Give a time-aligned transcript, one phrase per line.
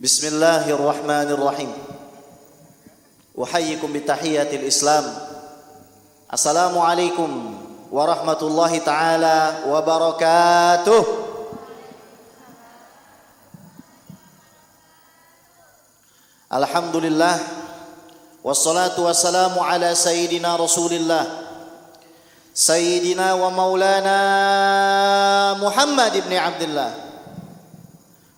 [0.00, 1.72] بسم الله الرحمن الرحيم
[3.42, 5.04] أحييكم بتحية الإسلام
[6.32, 7.30] السلام عليكم
[7.92, 9.38] ورحمة الله تعالى
[9.68, 11.04] وبركاته
[16.52, 17.38] الحمد لله
[18.44, 21.24] والصلاة والسلام على سيدنا رسول الله
[22.54, 24.18] سيدنا ومولانا
[25.54, 27.05] محمد بن عبد الله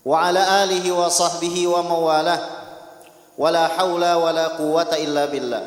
[0.09, 2.39] وعلى آله وصحبه ومواله
[3.39, 5.65] ولا حول ولا قوة إلا بالله.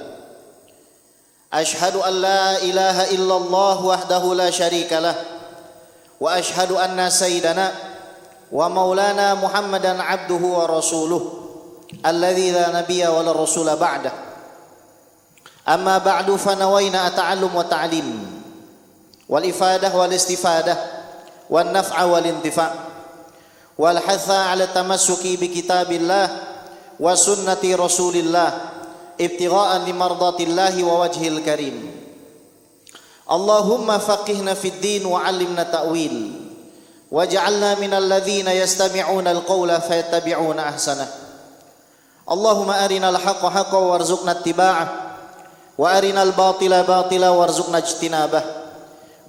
[1.54, 5.16] أشهد أن لا إله إلا الله وحده لا شريك له.
[6.20, 7.72] وأشهد أن سيدنا
[8.52, 11.23] ومولانا محمدا عبده ورسوله
[12.05, 14.12] الذي لا نبي ولا رسول بعده.
[15.70, 18.42] أما بعد فنوينا التعلم والتعليم
[19.30, 20.78] والإفادة والاستفادة
[21.50, 22.91] والنفع والانتفاع
[23.80, 26.38] والحث على التمسك بكتاب الله
[27.01, 28.59] وسنة رسول الله
[29.20, 31.91] ابتغاء لمرضات الله ووجهه الكريم
[33.31, 36.33] اللهم فقهنا في الدين وعلمنا تأويل
[37.11, 41.09] واجعلنا من الذين يستمعون القول فيتبعون أحسنه
[42.31, 45.17] اللهم أرنا الحق حقا وارزقنا اتباعه
[45.78, 47.31] وأرنا الباطل باطلا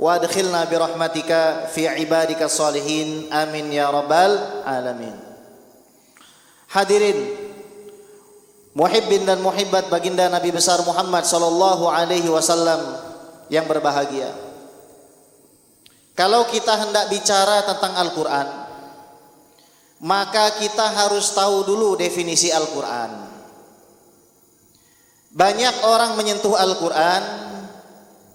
[0.03, 3.31] wa adkhilna bi rahmatika fi ibadika salihin.
[3.31, 5.14] Amin ya rabbal alamin.
[6.75, 7.22] Hadirin
[8.75, 12.83] muhibbin dan muhibbat baginda nabi besar Muhammad sallallahu alaihi wasallam
[13.47, 14.34] yang berbahagia.
[16.19, 18.48] Kalau kita hendak bicara tentang Al-Qur'an
[20.03, 23.30] maka kita harus tahu dulu definisi Al-Qur'an.
[25.33, 27.52] Banyak orang menyentuh Al-Qur'an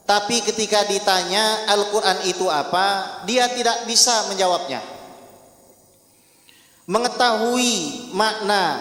[0.07, 4.79] tapi ketika ditanya Al-Qur'an itu apa, dia tidak bisa menjawabnya.
[6.87, 8.79] Mengetahui makna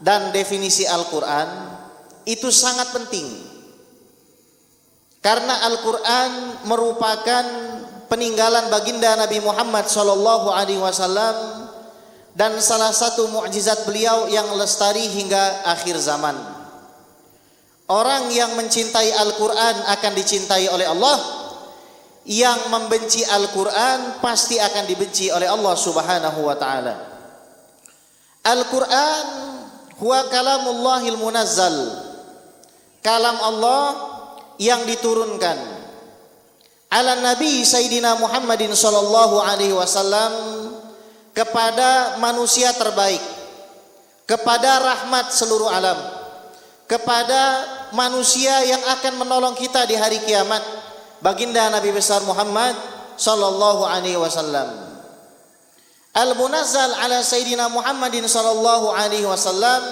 [0.00, 1.68] dan definisi Al-Qur'an
[2.24, 3.28] itu sangat penting.
[5.20, 7.44] Karena Al-Qur'an merupakan
[8.08, 9.84] peninggalan baginda Nabi Muhammad
[10.80, 11.36] wasallam
[12.32, 16.63] dan salah satu mukjizat beliau yang lestari hingga akhir zaman.
[17.84, 21.18] Orang yang mencintai Al-Quran akan dicintai oleh Allah.
[22.24, 26.94] Yang membenci Al-Quran pasti akan dibenci oleh Allah subhanahu wa ta'ala.
[28.44, 29.26] Al-Quran
[29.94, 31.76] Huwa kalamullahil munazzal.
[33.04, 33.84] Kalam Allah
[34.58, 35.74] yang diturunkan.
[36.94, 40.30] Ala Nabi Sayyidina Muhammadin sallallahu alaihi wasallam
[41.34, 43.18] Kepada manusia terbaik
[44.30, 46.13] Kepada rahmat seluruh alam
[46.84, 47.64] kepada
[47.96, 50.60] manusia yang akan menolong kita di hari kiamat.
[51.24, 52.76] Baginda Nabi besar Muhammad
[53.16, 54.92] sallallahu alaihi wasallam.
[56.14, 59.82] Al-munazzal ala sayyidina Muhammadin sallallahu alaihi wasallam.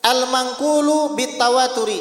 [0.00, 2.00] Al-manqulu bitawaturi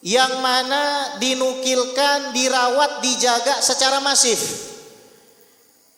[0.00, 4.70] yang mana dinukilkan dirawat dijaga secara masif.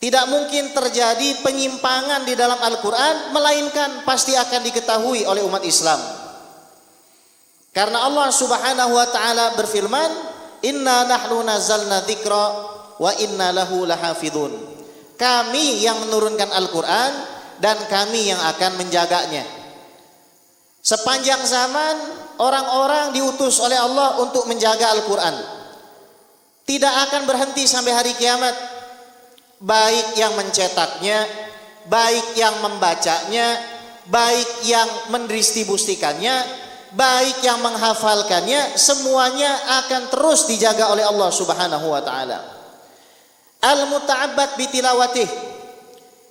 [0.01, 6.20] Tidak mungkin terjadi penyimpangan di dalam Al-Quran melainkan pasti akan diketahui oleh umat Islam
[7.71, 10.11] karena Allah Subhanahu wa taala berfirman,
[10.67, 12.45] "Inna nahnu nazzalna dzikra
[12.99, 14.51] wa inna lahu lahafidun."
[15.15, 17.13] Kami yang menurunkan Al-Qur'an
[17.63, 19.45] dan kami yang akan menjaganya.
[20.81, 21.95] Sepanjang zaman
[22.41, 25.61] orang-orang diutus oleh Allah untuk menjaga Al-Qur'an.
[26.65, 28.53] Tidak akan berhenti sampai hari kiamat.
[29.61, 31.21] Baik yang mencetaknya,
[31.85, 33.61] baik yang membacanya,
[34.09, 36.60] baik yang mendistribusikannya,
[36.95, 39.51] baik yang menghafalkannya semuanya
[39.85, 42.39] akan terus dijaga oleh Allah Subhanahu wa taala.
[43.61, 45.29] Al-muta'abbad bitilawatih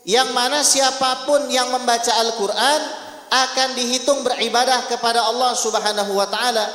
[0.08, 2.80] yang mana siapa pun yang membaca Al-Qur'an
[3.30, 6.66] akan dihitung beribadah kepada Allah Subhanahu wa taala.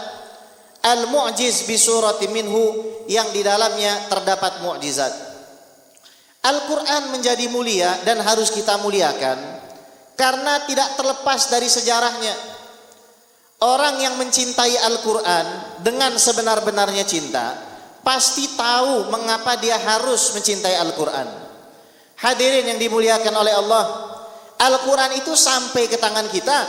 [0.86, 1.78] Al-mu'jiz bi
[2.30, 2.64] minhu
[3.10, 5.14] yang di dalamnya terdapat mukjizat.
[6.46, 9.66] Al-Qur'an menjadi mulia dan harus kita muliakan
[10.14, 12.55] karena tidak terlepas dari sejarahnya.
[13.66, 15.46] Orang yang mencintai Al-Quran
[15.82, 17.58] dengan sebenar-benarnya cinta
[18.06, 21.26] pasti tahu mengapa dia harus mencintai Al-Quran.
[22.22, 23.86] Hadirin yang dimuliakan oleh Allah,
[24.62, 26.60] Al-Quran itu sampai ke tangan kita,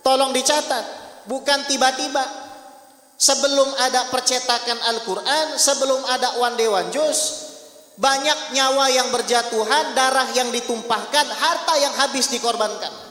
[0.00, 0.84] tolong dicatat,
[1.28, 2.24] bukan tiba-tiba.
[3.16, 7.44] Sebelum ada percetakan Al-Quran, sebelum ada one day one juice,
[8.00, 13.05] banyak nyawa yang berjatuhan, darah yang ditumpahkan, harta yang habis dikorbankan.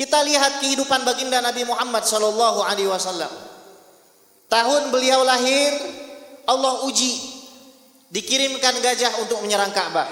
[0.00, 3.28] Kita lihat kehidupan baginda Nabi Muhammad sallallahu alaihi wasallam.
[4.48, 5.76] Tahun beliau lahir,
[6.48, 7.20] Allah uji
[8.08, 10.08] dikirimkan gajah untuk menyerang Ka'bah.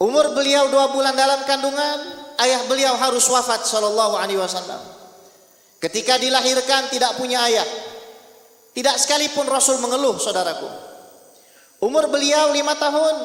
[0.00, 1.98] Umur beliau dua bulan dalam kandungan,
[2.40, 4.80] ayah beliau harus wafat sallallahu alaihi wasallam.
[5.76, 7.68] Ketika dilahirkan tidak punya ayah.
[8.72, 10.64] Tidak sekalipun Rasul mengeluh, saudaraku.
[11.84, 13.16] Umur beliau lima tahun,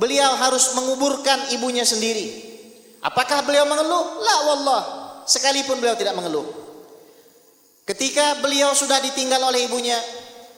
[0.00, 2.45] beliau harus menguburkan ibunya sendiri.
[3.06, 4.18] Apakah beliau mengeluh?
[4.18, 4.82] La wallah,
[5.30, 6.42] sekalipun beliau tidak mengeluh.
[7.86, 9.94] Ketika beliau sudah ditinggal oleh ibunya,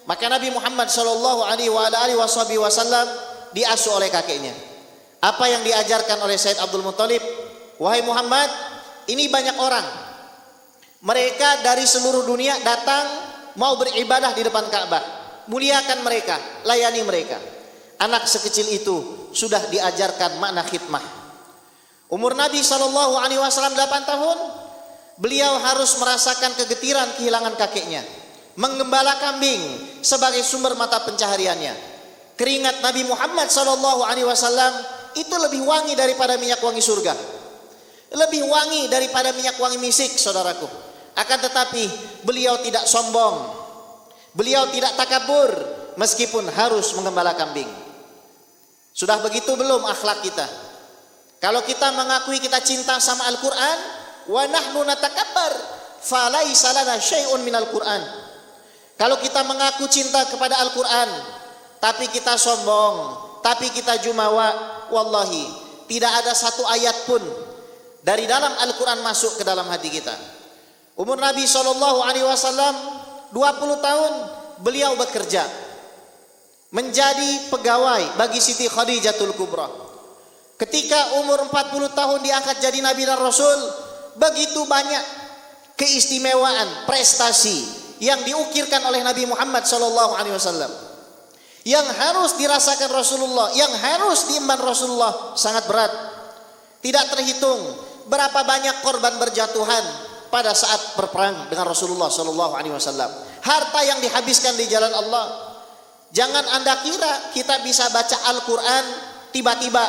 [0.08, 3.04] maka Nabi Muhammad Shallallahu Alaihi Wasallam
[3.52, 4.56] diasuh oleh kakeknya.
[5.20, 7.20] Apa yang diajarkan oleh Said Abdul Muthalib?
[7.76, 8.48] Wahai Muhammad,
[9.12, 9.84] ini banyak orang.
[11.04, 13.04] Mereka dari seluruh dunia datang
[13.60, 15.04] mau beribadah di depan Ka'bah.
[15.52, 17.36] Muliakan mereka, layani mereka.
[18.00, 21.18] Anak sekecil itu sudah diajarkan makna khidmah.
[22.08, 24.38] Umur Nabi Shallallahu Alaihi Wasallam 8 tahun,
[25.20, 28.00] beliau harus merasakan kegetiran kehilangan kakeknya,
[28.56, 29.60] menggembala kambing
[30.00, 31.76] sebagai sumber mata pencahariannya.
[32.38, 34.72] Keringat Nabi Muhammad Shallallahu Alaihi Wasallam
[35.20, 37.12] itu lebih wangi daripada minyak wangi surga,
[38.16, 40.64] lebih wangi daripada minyak wangi misik, saudaraku.
[41.12, 41.84] Akan tetapi
[42.25, 43.52] beliau tidak sombong,
[44.32, 45.50] beliau tidak takabur,
[46.00, 47.69] meskipun harus menggembala kambing.
[48.96, 50.68] Sudah begitu belum akhlak kita?
[51.38, 53.79] Kalau kita mengakui kita cinta sama Al-Quran,
[54.29, 55.52] wa nahnu natakabbar
[56.02, 58.02] falaisa lana syai'un minal Qur'an.
[58.99, 61.06] Kalau kita mengaku cinta kepada Al-Qur'an
[61.79, 62.94] tapi kita sombong,
[63.38, 64.50] tapi kita jumawa,
[64.90, 65.46] wallahi
[65.87, 67.23] tidak ada satu ayat pun
[68.02, 70.14] dari dalam Al-Qur'an masuk ke dalam hati kita.
[70.99, 72.75] Umur Nabi sallallahu alaihi wasallam
[73.31, 74.12] 20 tahun
[74.67, 75.46] beliau bekerja
[76.75, 79.88] menjadi pegawai bagi Siti Khadijatul Kubra.
[80.58, 83.55] Ketika umur 40 tahun diangkat jadi nabi dan rasul,
[84.19, 85.05] begitu banyak
[85.78, 87.62] keistimewaan, prestasi
[88.02, 90.70] yang diukirkan oleh Nabi Muhammad sallallahu alaihi wasallam.
[91.62, 95.93] Yang harus dirasakan Rasulullah, yang harus diemban Rasulullah sangat berat.
[96.82, 97.60] Tidak terhitung
[98.10, 99.84] berapa banyak korban berjatuhan
[100.32, 103.10] pada saat berperang dengan Rasulullah sallallahu alaihi wasallam.
[103.46, 105.55] Harta yang dihabiskan di jalan Allah.
[106.08, 108.84] Jangan Anda kira kita bisa baca Al-Qur'an
[109.28, 109.84] tiba-tiba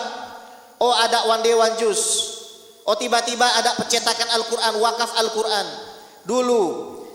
[0.80, 2.40] oh ada one day one juice
[2.90, 5.66] Oh tiba-tiba ada percetakan Al-Quran, wakaf Al-Quran.
[6.26, 6.64] Dulu,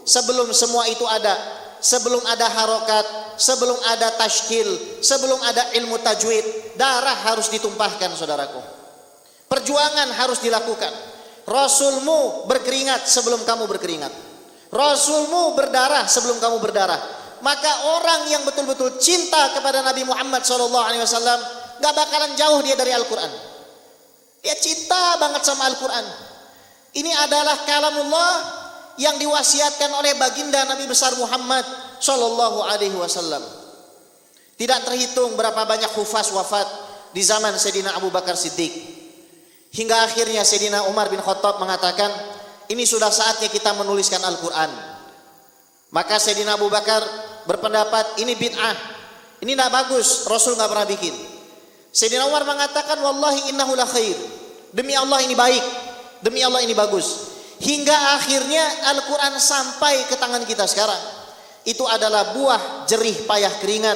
[0.07, 1.35] sebelum semua itu ada,
[1.83, 3.03] sebelum ada harokat,
[3.35, 8.63] sebelum ada tashkil, sebelum ada ilmu tajwid, darah harus ditumpahkan saudaraku.
[9.51, 10.95] Perjuangan harus dilakukan.
[11.43, 14.15] Rasulmu berkeringat sebelum kamu berkeringat.
[14.71, 17.03] Rasulmu berdarah sebelum kamu berdarah.
[17.43, 20.71] Maka orang yang betul-betul cinta kepada Nabi Muhammad SAW
[21.83, 23.54] gak bakalan jauh dia dari Al-Quran.
[24.44, 26.05] Dia cinta banget sama Al-Quran.
[26.94, 28.35] Ini adalah kalamullah
[29.00, 31.64] yang diwasiatkan oleh baginda Nabi besar Muhammad
[31.99, 33.41] Shallallahu Alaihi Wasallam.
[34.55, 36.69] Tidak terhitung berapa banyak hufaz wafat
[37.11, 38.70] di zaman Sayyidina Abu Bakar Siddiq.
[39.75, 42.12] Hingga akhirnya Sayyidina Umar bin Khattab mengatakan,
[42.70, 44.70] ini sudah saatnya kita menuliskan Al-Quran.
[45.91, 47.02] Maka Sayyidina Abu Bakar
[47.49, 48.76] berpendapat ini bid'ah.
[49.43, 51.34] Ini tidak bagus, Rasul nggak pernah bikin.
[51.94, 54.19] Sayyidina Umar mengatakan wallahi innahu la khair.
[54.75, 55.62] Demi Allah ini baik.
[56.19, 57.31] Demi Allah ini bagus.
[57.62, 60.99] Hingga akhirnya Al-Qur'an sampai ke tangan kita sekarang.
[61.62, 63.94] Itu adalah buah jerih payah keringat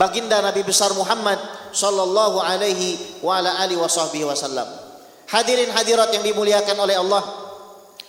[0.00, 1.36] baginda Nabi besar Muhammad
[1.70, 4.66] sallallahu alaihi wa ala wasallam.
[5.28, 7.22] Hadirin hadirat yang dimuliakan oleh Allah,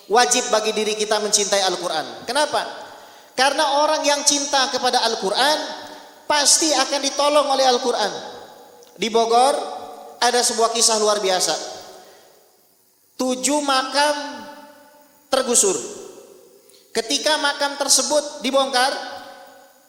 [0.07, 2.23] wajib bagi diri kita mencintai Al-Qur'an.
[2.23, 2.63] Kenapa?
[3.35, 5.59] Karena orang yang cinta kepada Al-Qur'an
[6.23, 8.34] pasti akan ditolong oleh Al-Qur'an.
[8.95, 9.55] Di Bogor
[10.23, 11.55] ada sebuah kisah luar biasa.
[13.19, 14.15] Tujuh makam
[15.27, 15.75] tergusur.
[16.95, 18.91] Ketika makam tersebut dibongkar,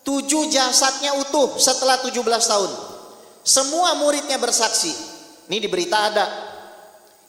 [0.03, 2.19] tujuh jasadnya utuh setelah 17
[2.51, 2.73] tahun.
[3.47, 4.91] Semua muridnya bersaksi.
[5.47, 6.27] Ini di berita ada.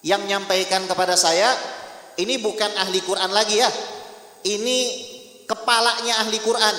[0.01, 1.53] Yang menyampaikan kepada saya,
[2.17, 3.69] ini bukan ahli Quran lagi ya.
[4.41, 4.77] Ini
[5.45, 6.75] kepalanya ahli Quran.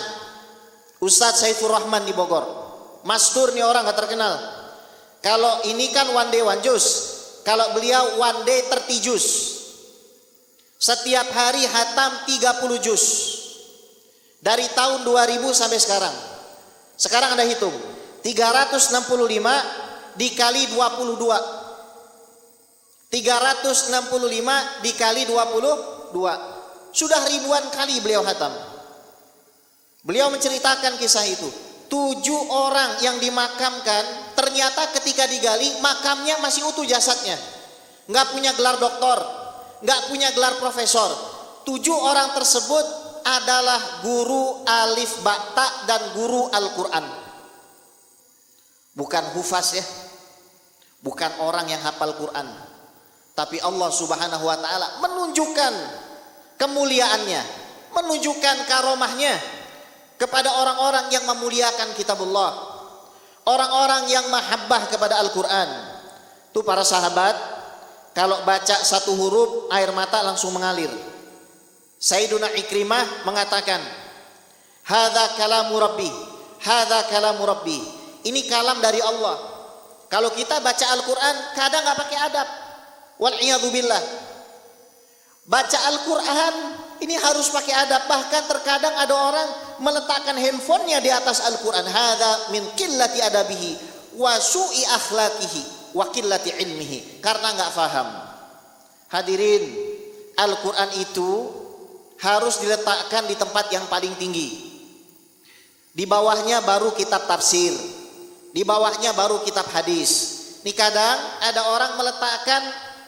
[0.99, 2.67] Ustadz Saifur Rahman di Bogor.
[3.07, 4.58] Mastur nih orang gak terkenal
[5.19, 7.19] kalau ini kan one day one juice.
[7.43, 9.25] Kalau beliau one day 30 juz.
[10.79, 13.05] Setiap hari hatam 30 juz.
[14.39, 16.15] Dari tahun 2000 sampai sekarang.
[16.95, 17.75] Sekarang Anda hitung.
[18.23, 19.01] 365
[20.15, 21.57] dikali 22.
[23.09, 26.93] 365 dikali 22.
[26.93, 28.53] Sudah ribuan kali beliau hatam.
[30.05, 31.49] Beliau menceritakan kisah itu
[31.89, 37.35] tujuh orang yang dimakamkan ternyata ketika digali makamnya masih utuh jasadnya.
[38.07, 39.18] Nggak punya gelar doktor
[39.83, 41.11] nggak punya gelar profesor.
[41.66, 42.87] Tujuh orang tersebut
[43.23, 47.04] adalah guru alif bakta dan guru Al-Quran.
[48.97, 49.85] Bukan hufaz ya.
[51.04, 52.49] Bukan orang yang hafal Quran.
[53.37, 55.75] Tapi Allah Subhanahu wa taala menunjukkan
[56.59, 57.42] kemuliaannya,
[57.95, 59.38] menunjukkan karomahnya
[60.18, 62.68] kepada orang-orang yang memuliakan kitabullah.
[63.49, 65.69] Orang-orang yang mahabbah kepada Al-Qur'an.
[66.52, 67.33] Itu para sahabat
[68.12, 70.93] kalau baca satu huruf air mata langsung mengalir.
[71.97, 73.81] Sayyiduna Ikrimah mengatakan,
[74.85, 76.12] "Hadza kalamu rabbi,
[76.61, 77.81] hadza kalamu rabbi."
[78.28, 79.40] Ini kalam dari Allah.
[80.12, 82.49] Kalau kita baca Al-Qur'an kadang nggak pakai adab.
[83.17, 83.37] Wal
[83.73, 84.02] billah.
[85.49, 86.55] Baca Al-Qur'an
[87.00, 88.05] ini harus pakai adab.
[88.05, 89.49] Bahkan terkadang ada orang
[89.80, 91.87] meletakkan handphonenya di atas Al-Quran.
[91.87, 93.70] Hada min qillati adabihi
[94.18, 97.18] wa su'i akhlaqihi wa qillati ilmihi.
[97.23, 98.08] Karena nggak faham.
[99.08, 99.64] Hadirin,
[100.38, 101.30] Al-Quran itu
[102.23, 104.68] harus diletakkan di tempat yang paling tinggi.
[105.94, 107.75] Di bawahnya baru kitab tafsir.
[108.54, 110.38] Di bawahnya baru kitab hadis.
[110.62, 112.62] Ini kadang ada orang meletakkan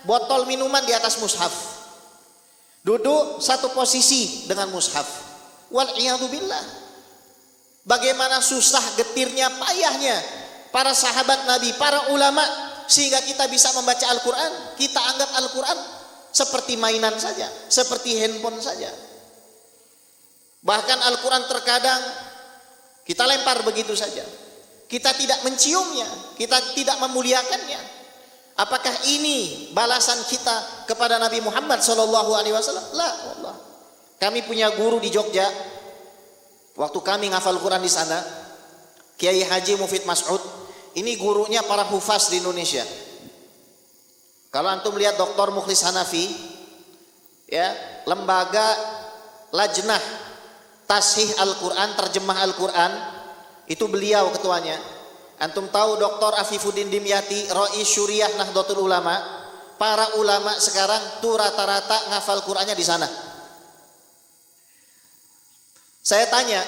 [0.06, 1.52] botol minuman di atas mushaf.
[2.80, 5.29] Duduk satu posisi dengan mushaf.
[5.70, 5.90] Wal
[6.30, 6.64] billah.
[7.86, 10.18] Bagaimana susah getirnya payahnya
[10.70, 12.42] para sahabat Nabi, para ulama
[12.90, 15.78] sehingga kita bisa membaca Al-Qur'an, kita anggap Al-Qur'an
[16.30, 18.90] seperti mainan saja, seperti handphone saja.
[20.60, 22.02] Bahkan Al-Qur'an terkadang
[23.06, 24.22] kita lempar begitu saja.
[24.90, 27.78] Kita tidak menciumnya, kita tidak memuliakannya.
[28.58, 33.49] Apakah ini balasan kita kepada Nabi Muhammad Shallallahu Alaihi Wasallam?
[34.20, 35.48] Kami punya guru di Jogja.
[36.76, 38.20] Waktu kami ngafal Quran di sana,
[39.16, 40.40] Kiai Haji Mufid Mas'ud,
[40.96, 42.84] ini gurunya para hufaz di Indonesia.
[44.52, 45.56] Kalau antum lihat Dr.
[45.56, 46.28] Mukhlis Hanafi,
[47.48, 47.72] ya
[48.04, 48.76] lembaga
[49.56, 50.02] lajnah
[50.84, 52.92] tasih Al-Quran, terjemah Al-Quran,
[53.72, 54.76] itu beliau ketuanya.
[55.40, 56.36] Antum tahu Dr.
[56.36, 59.16] Afifuddin Dimyati, Roi Syuriah Nahdlatul Ulama,
[59.80, 63.29] para ulama sekarang tuh rata-rata ngafal Qur'annya di sana.
[66.00, 66.64] Saya tanya,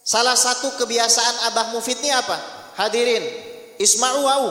[0.00, 2.40] salah satu kebiasaan Abah Mufid ini apa?
[2.80, 3.22] Hadirin,
[3.76, 4.50] isma'u wa'u.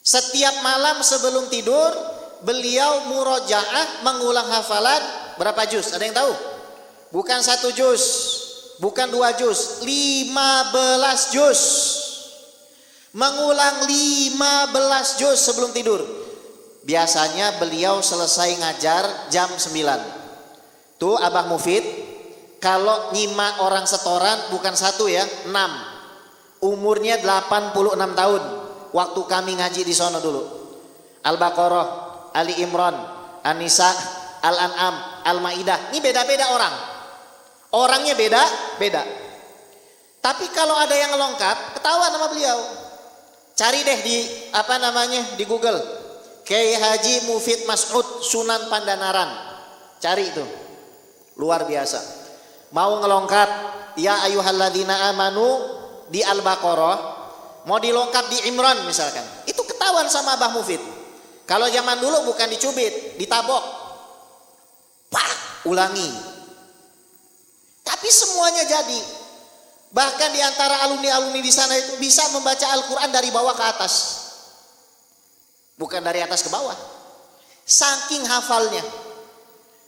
[0.00, 1.92] Setiap malam sebelum tidur,
[2.40, 5.02] beliau murojaah mengulang hafalan
[5.36, 5.92] berapa juz?
[5.92, 6.32] Ada yang tahu?
[7.12, 8.02] Bukan satu juz,
[8.80, 11.60] bukan dua juz, lima belas juz.
[13.12, 16.00] Mengulang lima belas juz sebelum tidur.
[16.80, 20.19] Biasanya beliau selesai ngajar jam sembilan.
[21.00, 21.80] Tuh Abah Mufid,
[22.60, 25.72] kalau nyimak orang setoran bukan satu ya, enam.
[26.60, 27.72] Umurnya 86
[28.12, 28.42] tahun.
[28.92, 30.44] Waktu kami ngaji di sana dulu.
[31.24, 31.86] Al-Baqarah,
[32.36, 32.92] Ali Imran,
[33.40, 33.88] An-Nisa,
[34.44, 35.88] Al-An'am, Al-Maidah.
[35.88, 36.74] Ini beda-beda orang.
[37.72, 38.42] Orangnya beda,
[38.76, 39.00] beda.
[40.20, 42.60] Tapi kalau ada yang lengkap, ketahuan nama beliau.
[43.56, 44.16] Cari deh di
[44.52, 45.80] apa namanya di Google.
[46.44, 49.30] Kiai Haji Mufid Mas'ud Sunan Pandanaran.
[49.96, 50.69] Cari itu.
[51.40, 51.96] Luar biasa.
[52.76, 53.48] Mau ngelongkap
[53.96, 55.48] ya ayuhalladzina amanu
[56.12, 56.98] di Al-Baqarah,
[57.64, 59.24] mau dilengkap di Imran misalkan.
[59.48, 60.78] Itu ketahuan sama Abah Mufid.
[61.48, 63.64] Kalau zaman dulu bukan dicubit, ditabok.
[65.10, 66.30] Pak, ulangi
[68.00, 69.00] tapi semuanya jadi.
[69.90, 73.94] Bahkan di antara alumni-alumni di sana itu bisa membaca Al-Quran dari bawah ke atas.
[75.74, 76.78] Bukan dari atas ke bawah.
[77.66, 78.80] Saking hafalnya.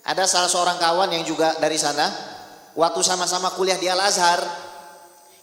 [0.02, 2.10] Ada salah seorang kawan yang juga dari sana.
[2.74, 4.42] Waktu sama-sama kuliah di Al-Azhar.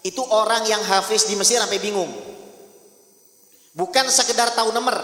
[0.03, 2.07] Itu orang yang hafiz di Mesir sampai bingung.
[3.75, 4.95] Bukan sekedar tahu nomor.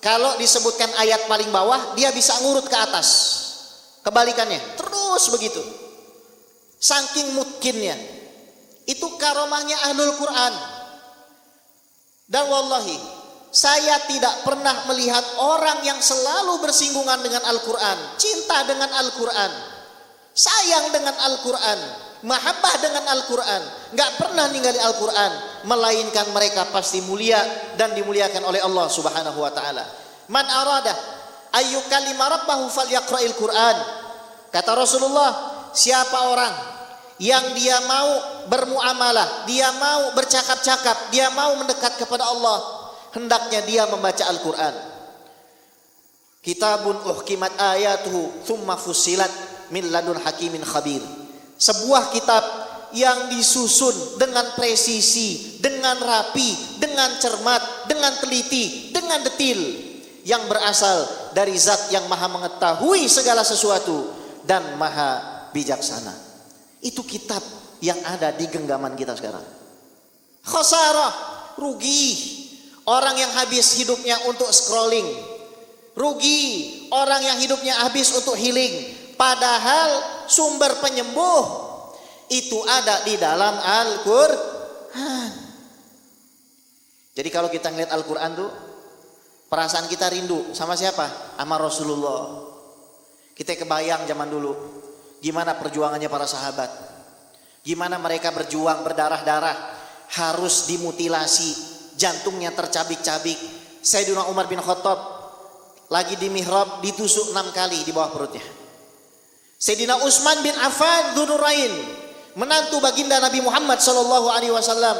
[0.00, 3.08] Kalau disebutkan ayat paling bawah, dia bisa ngurut ke atas.
[4.04, 5.58] Kebalikannya, terus begitu.
[6.78, 7.96] Saking mungkinnya.
[8.86, 10.54] Itu karomahnya ahlul Quran.
[12.30, 12.98] Dan wallahi,
[13.50, 17.98] saya tidak pernah melihat orang yang selalu bersinggungan dengan Al-Quran.
[18.20, 19.52] Cinta dengan Al-Quran.
[20.36, 21.78] Sayang dengan Al-Quran.
[22.26, 23.62] Mahabbah dengan Al-Quran.
[23.96, 25.32] Gak pernah ninggalin Al-Quran.
[25.64, 27.40] Melainkan mereka pasti mulia
[27.80, 29.84] dan dimuliakan oleh Allah subhanahu wa ta'ala.
[30.28, 30.92] Man arada
[31.56, 33.76] ayyukalima rabbahu falyakra'il Quran.
[34.52, 35.30] Kata Rasulullah,
[35.72, 36.54] siapa orang
[37.16, 42.75] yang dia mau bermuamalah, dia mau bercakap-cakap, dia mau mendekat kepada Allah,
[43.16, 44.76] hendaknya dia membaca Al-Qur'an.
[46.44, 49.32] Kitabun uhkimat ayatuhu thumma fusilat
[49.72, 51.00] min ladun hakimin khabir.
[51.56, 52.44] Sebuah kitab
[52.94, 59.58] yang disusun dengan presisi, dengan rapi, dengan cermat, dengan teliti, dengan detil
[60.22, 64.12] yang berasal dari zat yang maha mengetahui segala sesuatu
[64.46, 66.14] dan maha bijaksana.
[66.84, 67.42] Itu kitab
[67.82, 69.42] yang ada di genggaman kita sekarang.
[70.46, 71.12] Khosarah,
[71.58, 72.35] rugi.
[72.86, 75.06] Orang yang habis hidupnya untuk scrolling.
[75.96, 76.42] Rugi
[76.92, 78.94] orang yang hidupnya habis untuk healing.
[79.16, 81.44] Padahal sumber penyembuh
[82.28, 85.32] itu ada di dalam Al-Qur'an.
[87.16, 88.50] Jadi kalau kita ngeliat Al-Qur'an tuh
[89.48, 91.36] perasaan kita rindu sama siapa?
[91.40, 92.44] Sama Rasulullah.
[93.32, 94.52] Kita kebayang zaman dulu
[95.24, 96.68] gimana perjuangannya para sahabat.
[97.64, 99.56] Gimana mereka berjuang berdarah-darah
[100.06, 101.65] harus dimutilasi,
[101.96, 103.36] jantungnya tercabik-cabik.
[103.82, 104.98] Sayyidina Umar bin Khattab
[105.88, 108.44] lagi di mihrab ditusuk enam kali di bawah perutnya.
[109.56, 111.72] Sayyidina Utsman bin Affan Dzunurain,
[112.36, 114.94] menantu baginda Nabi Muhammad sallallahu alaihi wasallam,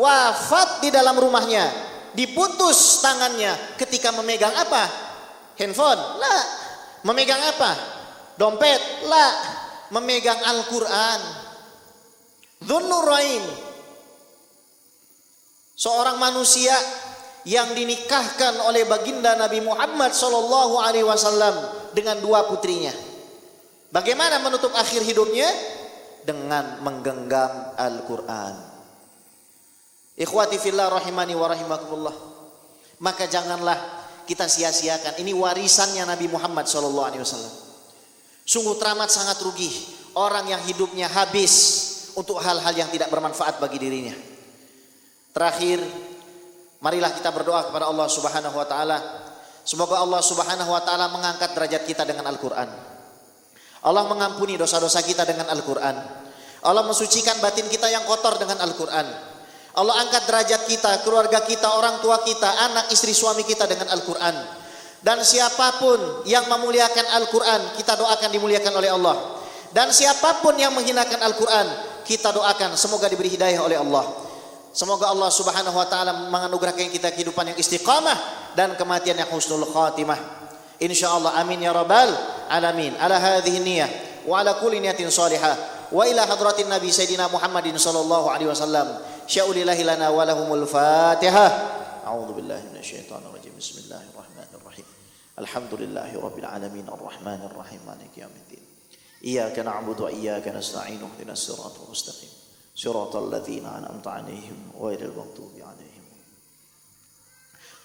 [0.00, 1.68] wafat di dalam rumahnya,
[2.16, 4.88] diputus tangannya ketika memegang apa?
[5.60, 6.00] Handphone?
[6.22, 6.38] La.
[7.04, 7.70] Memegang apa?
[8.38, 8.80] Dompet?
[9.10, 9.28] La.
[9.92, 11.20] Memegang Al-Qur'an.
[12.64, 13.67] Dzunurain.
[15.78, 16.74] Seorang manusia
[17.46, 21.54] yang dinikahkan oleh baginda Nabi Muhammad sallallahu alaihi wasallam
[21.94, 22.90] dengan dua putrinya.
[23.94, 25.46] Bagaimana menutup akhir hidupnya?
[26.26, 28.54] Dengan menggenggam Al-Quran.
[30.18, 31.46] Ikhwati fillah rahimani wa.
[32.98, 33.78] Maka janganlah
[34.26, 35.16] kita sia-siakan.
[35.22, 37.16] Ini warisannya Nabi Muhammad SAW.
[38.44, 39.70] Sungguh teramat sangat rugi.
[40.18, 41.54] Orang yang hidupnya habis
[42.12, 44.27] untuk hal-hal yang tidak bermanfaat bagi dirinya.
[45.38, 45.78] Terakhir,
[46.82, 48.98] marilah kita berdoa kepada Allah Subhanahu wa taala.
[49.62, 52.66] Semoga Allah Subhanahu wa taala mengangkat derajat kita dengan Al-Qur'an.
[53.86, 55.94] Allah mengampuni dosa-dosa kita dengan Al-Quran.
[56.66, 59.06] Allah mensucikan batin kita yang kotor dengan Al-Quran.
[59.78, 64.34] Allah angkat derajat kita, keluarga kita, orang tua kita, anak, istri, suami kita dengan Al-Quran.
[64.98, 69.38] Dan siapa pun yang memuliakan Al-Quran, kita doakan dimuliakan oleh Allah.
[69.70, 71.66] Dan siapa pun yang menghinakan Al-Quran,
[72.02, 74.27] kita doakan semoga diberi hidayah oleh Allah.
[74.72, 78.16] Semoga Allah Subhanahu wa taala menganugerahkan kita kehidupan yang istiqamah
[78.52, 80.18] dan kematian yang husnul khatimah.
[80.78, 82.12] insyaallah amin ya rabbal
[82.52, 82.94] alamin.
[83.00, 83.90] Ala hadhihi niyyah
[84.28, 89.00] wa ala kulli niyatin salihah wa ila hadratin nabi sayyidina muhammadin sallallahu alaihi wasallam.
[89.24, 91.48] Syaulillahi lana wa lahumul fatihah
[92.04, 93.52] a'udzu billahi minasyaitonir rajim.
[93.56, 94.86] Bismillahirrahmanirrahim.
[95.40, 96.84] Alhamdulillahi rabbil alamin.
[96.86, 98.62] Arrahmanir rahim maliki yaumiddin.
[99.24, 102.47] Iyyaka na'budu wa iyyaka nasta'in ihdinas siratal mustaqim
[102.84, 106.04] صراط الذين أنعمت عليهم غير المغضوب عليهم.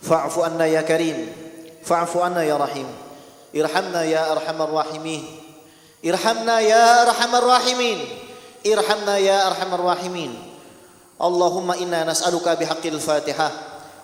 [0.01, 1.35] فاعف عنا يا كريم
[1.83, 2.87] فاعف عنا يا رحيم.
[3.55, 5.39] ارحمنا يا أرحم الراحمين.
[6.05, 8.07] ارحمنا يا أرحم الراحمين.
[8.67, 10.53] ارحمنا يا أرحم الراحمين.
[11.21, 13.51] اللهم إنا نسألك بحق الفاتحة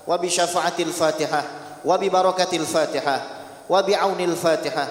[0.07, 1.43] وبشفاعة الفاتحة
[1.85, 3.17] وببركة الفاتحة
[3.69, 4.87] وبعون الفاتحة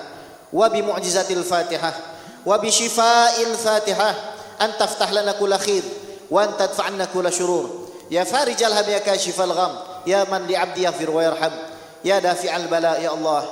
[0.53, 1.93] وبمعجزة الفاتحة
[2.47, 4.15] وبشفاء الفاتحة
[4.61, 5.83] أن تفتح لنا كل خير
[6.31, 7.89] وأن تدفع عنا كل شرور.
[8.11, 11.51] يا فارج الهم يا كاشف الغم يا من لعبد يغفر ويرحم.
[12.05, 13.45] يا دافع البلاء يا الله.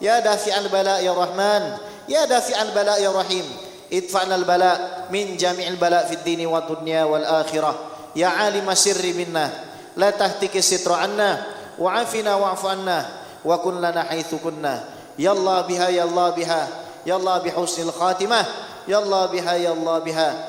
[0.00, 1.76] يا دافع البلاء يا رحمن
[2.08, 3.56] يا دافع البلاء يا رحيم
[3.92, 7.74] ادفعنا البلاء من جميع البلاء في الدين والدنيا والآخرة.
[8.16, 9.50] يا عالم السر منا
[9.96, 11.42] لا تهتك الستر عنا.
[11.78, 13.08] وعافنا واعف عنا
[13.44, 14.84] وكن لنا حيث كنا.
[15.18, 16.68] يا الله بها يا الله بها.
[17.06, 18.44] يا الله بحسن الخاتمة.
[18.88, 20.48] يا الله بها يا الله بها.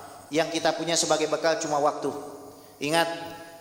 [0.31, 2.07] Yang kita punya sebagai bekal cuma waktu.
[2.79, 3.07] Ingat,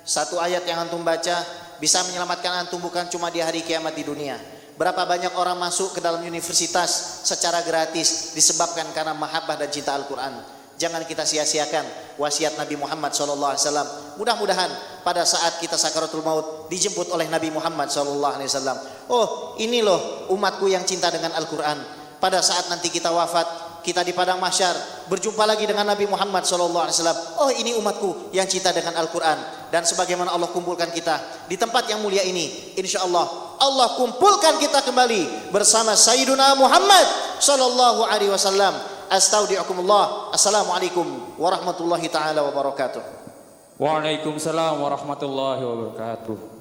[0.07, 1.43] satu ayat yang antum baca
[1.83, 4.39] bisa menyelamatkan antum bukan cuma di hari kiamat di dunia.
[4.81, 10.41] Berapa banyak orang masuk ke dalam universitas secara gratis disebabkan karena mahabbah dan cinta Al-Quran.
[10.81, 14.17] Jangan kita sia-siakan wasiat Nabi Muhammad SAW.
[14.17, 14.73] Mudah-mudahan
[15.05, 18.33] pada saat kita sakaratul maut dijemput oleh Nabi Muhammad SAW.
[19.13, 21.77] Oh ini loh umatku yang cinta dengan Al-Quran.
[22.17, 24.73] Pada saat nanti kita wafat kita di padang mahsyar
[25.09, 27.19] berjumpa lagi dengan Nabi Muhammad sallallahu alaihi wasallam.
[27.41, 32.05] Oh, ini umatku yang cinta dengan Al-Qur'an dan sebagaimana Allah kumpulkan kita di tempat yang
[32.05, 37.07] mulia ini, insyaallah Allah kumpulkan kita kembali bersama Sayyiduna Muhammad
[37.41, 38.73] sallallahu alaihi wasallam.
[39.11, 40.31] Astaudiukumullah.
[40.31, 43.03] Assalamualaikum warahmatullahi taala wabarakatuh.
[43.77, 46.60] Waalaikumsalam warahmatullahi wabarakatuh.